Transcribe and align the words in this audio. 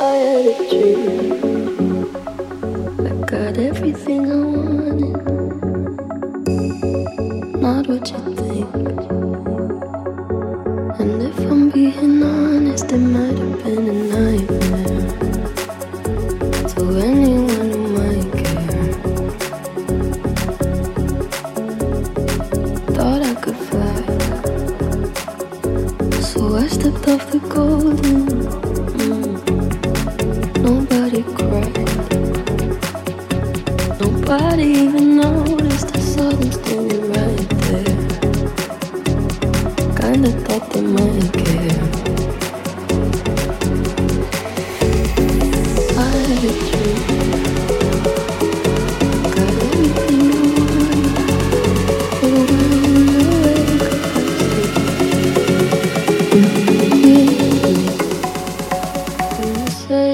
I 0.00 0.14
had 0.14 0.46
a 0.46 0.70
dream. 0.70 1.47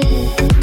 Thank 0.07 0.51
you. 0.51 0.54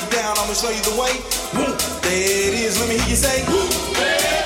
Get 0.00 0.10
down, 0.10 0.36
I'ma 0.38 0.52
show 0.52 0.70
you 0.70 0.82
the 0.82 1.00
way. 1.00 1.12
There 2.02 2.48
it 2.48 2.54
is, 2.54 2.78
let 2.78 2.88
me 2.88 2.98
hear 2.98 3.08
you 3.08 3.16
say. 3.16 3.44
We're 3.48 4.37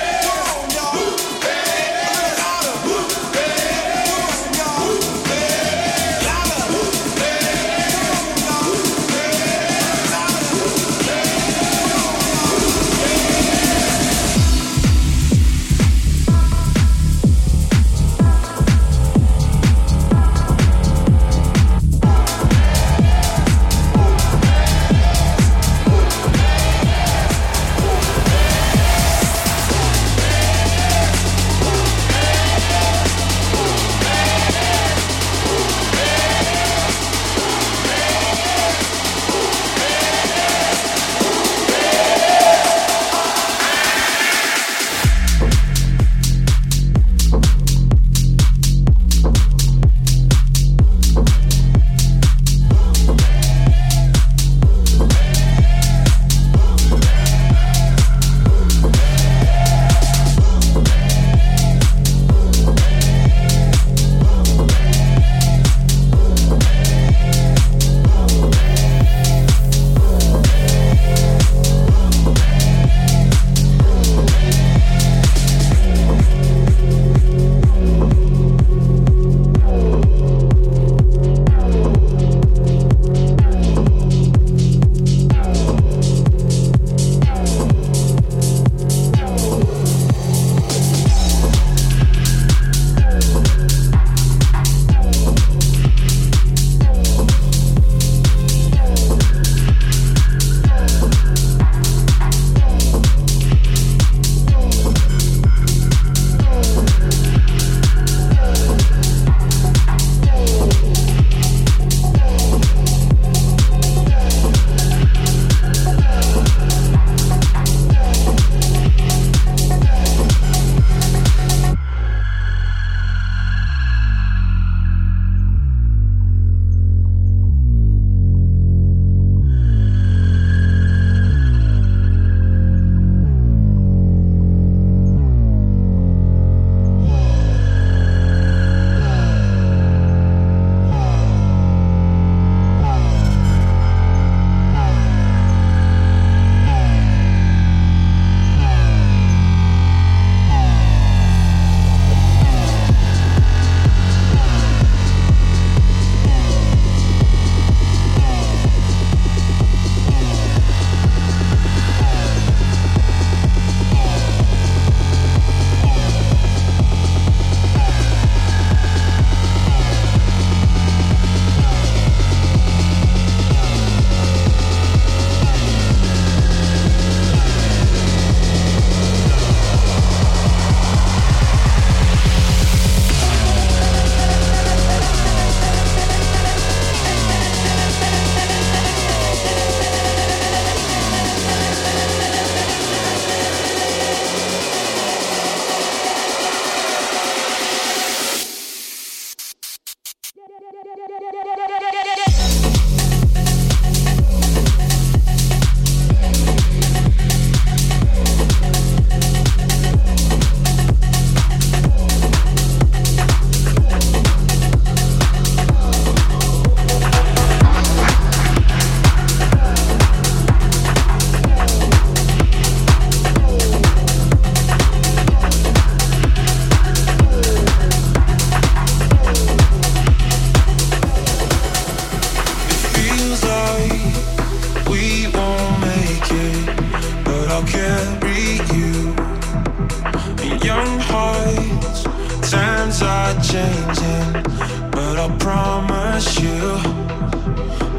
promise 246.23 246.39
you 246.39 246.59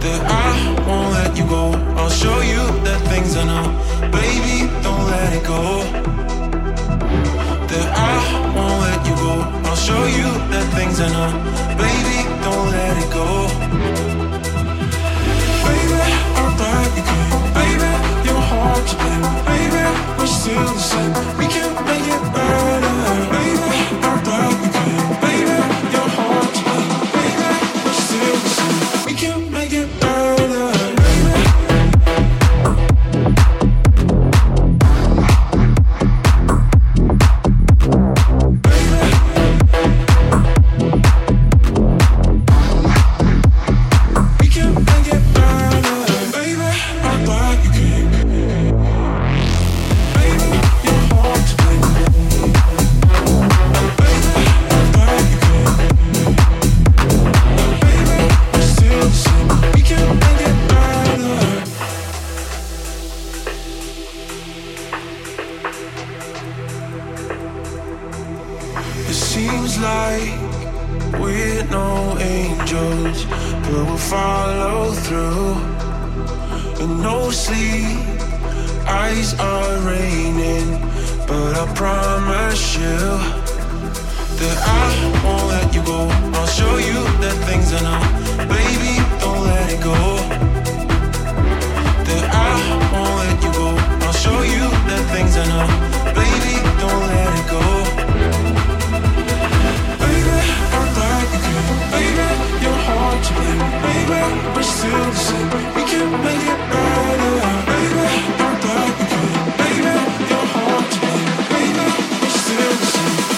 that 0.00 0.20
I 0.26 0.84
won't 0.86 1.12
let 1.12 1.36
you 1.36 1.44
go. 1.44 1.72
I'll 1.96 2.10
show 2.10 2.40
you 2.40 2.62
the 2.82 2.96
things 3.08 3.36
I 3.36 3.44
know. 3.44 3.66
Baby, 4.10 4.70
don't 4.82 5.04
let 5.10 5.32
it 5.32 5.44
go. 5.44 5.82
That 7.70 7.88
I 7.96 8.52
won't 8.54 8.80
let 8.86 9.06
you 9.06 9.14
go. 9.16 9.32
I'll 9.68 9.76
show 9.76 10.04
you 10.04 10.28
the 10.52 10.62
things 10.76 11.00
I 11.00 11.08
know. 11.14 11.30
Baby, 11.76 12.18
don't 12.44 12.68
let 12.70 12.94
it 13.02 13.10
go. 13.12 13.28
Baby, 15.66 16.02
I'm 16.38 16.56
glad 16.56 16.88
you 16.96 17.04
came. 17.10 17.32
Baby, 17.58 17.90
you're 18.26 18.44
hard 18.50 18.86
to 18.88 18.96
blame. 19.00 19.24
Baby, 19.50 19.84
we're 20.18 20.26
still 20.26 20.72
the 20.74 20.80
same. 20.80 21.43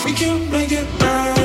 We 0.06 0.12
can 0.12 0.48
make 0.52 0.70
it 0.70 0.86
better. 1.00 1.35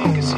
It's 0.00 0.32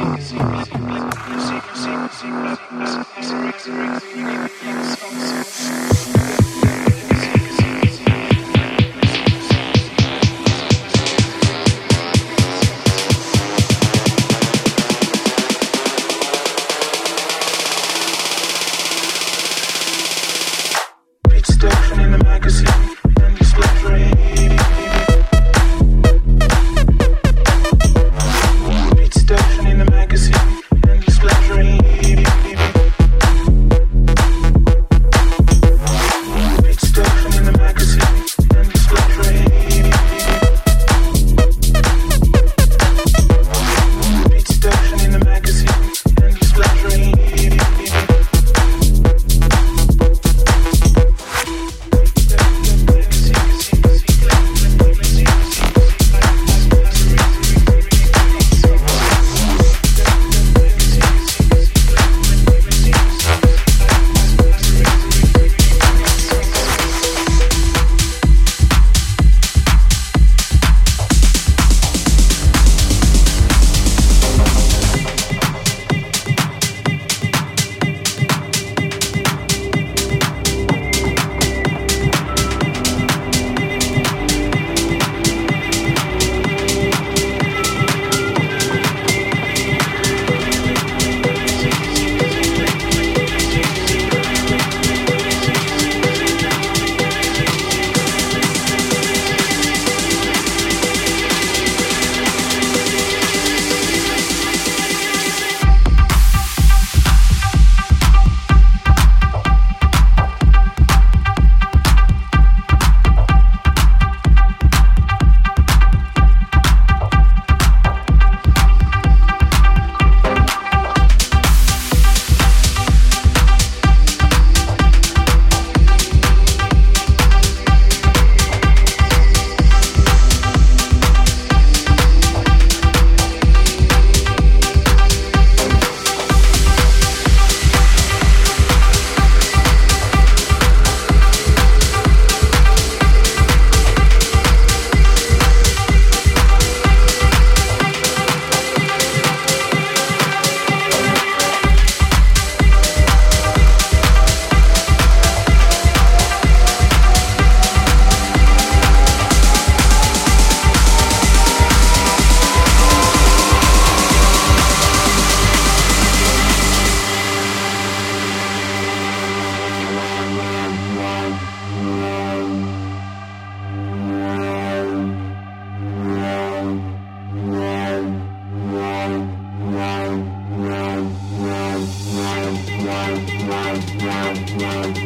wow, 183.51 183.79
wow, 183.99 184.33
wow. 184.59 185.00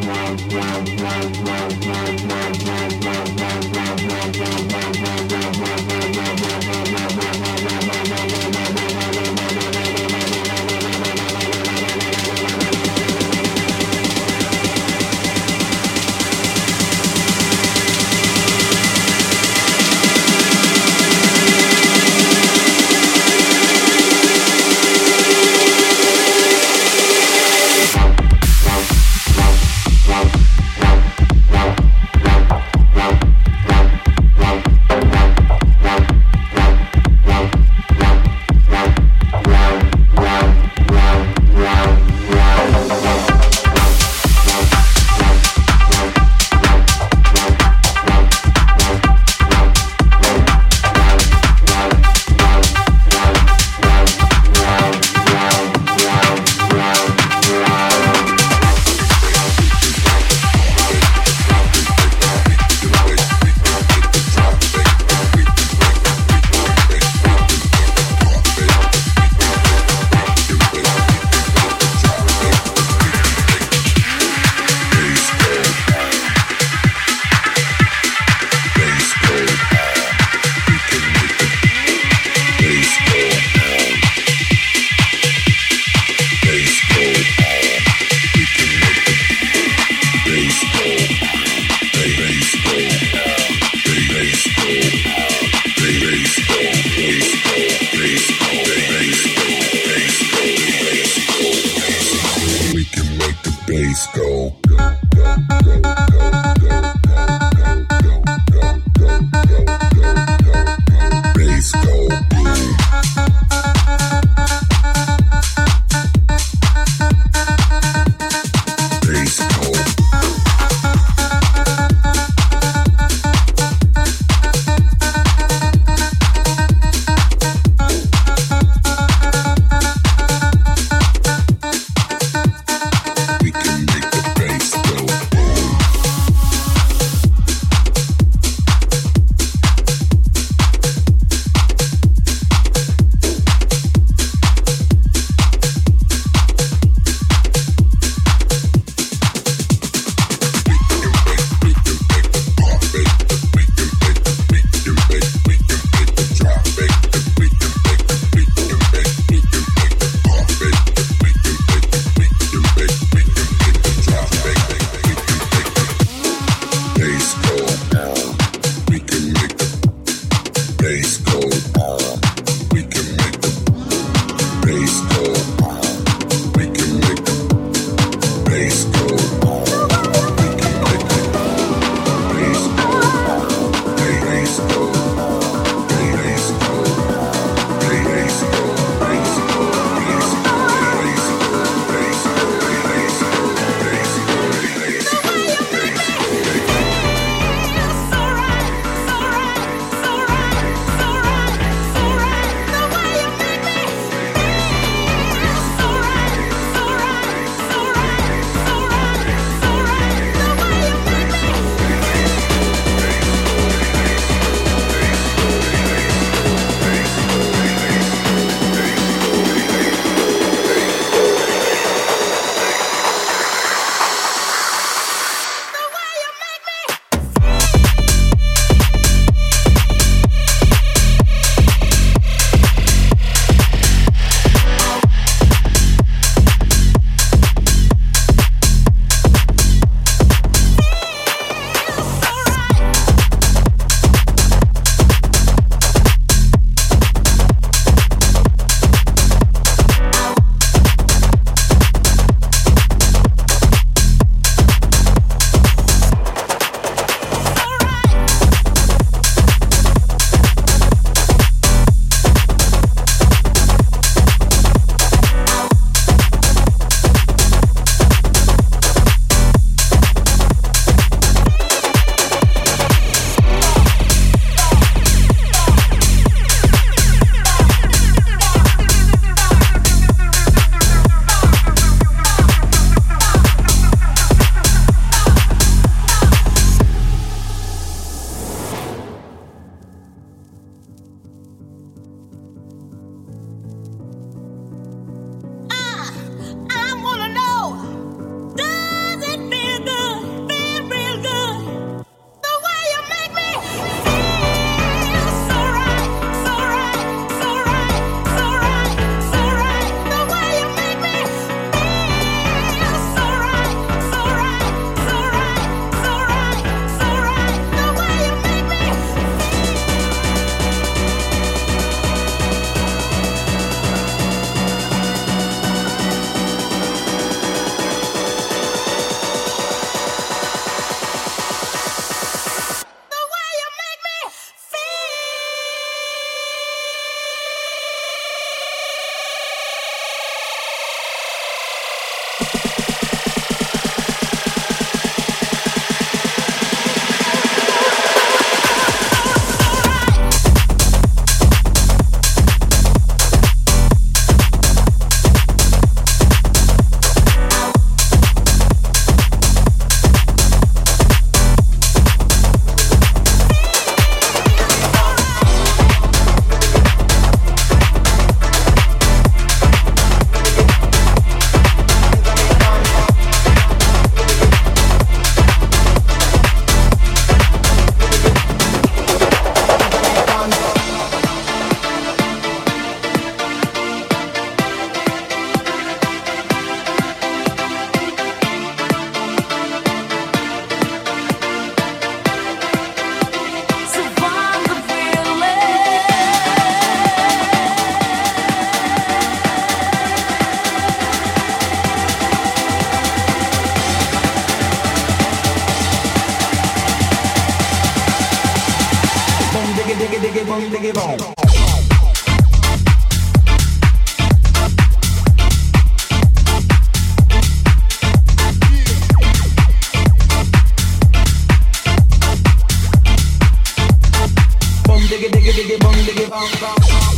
diggy 425.56 425.76
bong 425.80 425.96
diggy 426.04 426.26
bong 426.28 426.50
bong. 426.60 427.15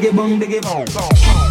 diggy 0.00 0.16
bong 0.16 0.40
diggy 0.40 0.60
bong. 0.62 1.49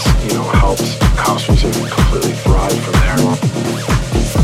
has, 0.00 0.24
you 0.24 0.38
know, 0.38 0.44
helped 0.44 0.82
house 1.18 1.48
music 1.48 1.72
completely 1.90 2.32
thrive 2.32 2.78
from 2.84 2.94
there. 3.04 3.16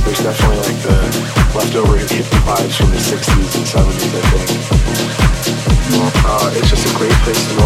There's 0.04 0.22
definitely 0.22 0.58
like 0.58 0.80
the 0.82 0.98
leftover 1.54 1.98
hippie 1.98 2.24
vibes 2.44 2.76
from 2.76 2.90
the 2.90 3.00
60s 3.00 3.56
and 3.56 3.66
70s, 3.66 4.12
I 4.14 4.22
think. 4.32 5.16
Uh, 6.26 6.50
it's 6.54 6.70
just 6.70 6.86
a 6.86 6.98
great 6.98 7.14
place 7.24 7.40
to 7.48 7.65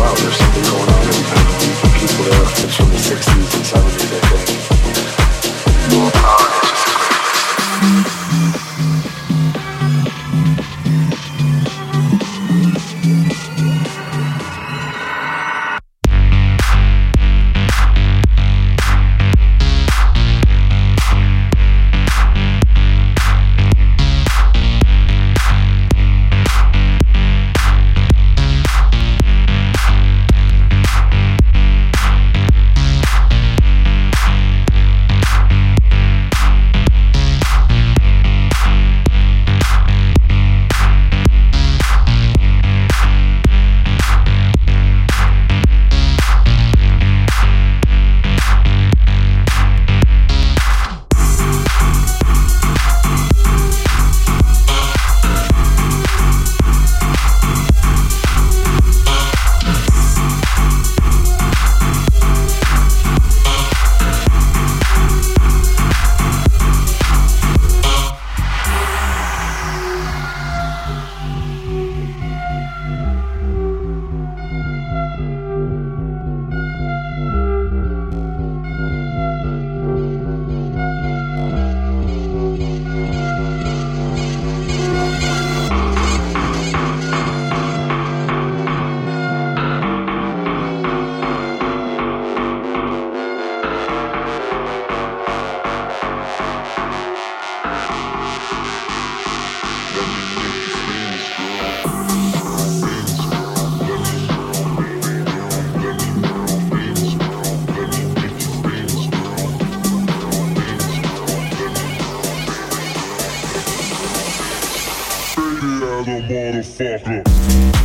motherfucker. 116.04 117.79